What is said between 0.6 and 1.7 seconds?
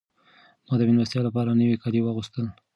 ما د مېلمستیا لپاره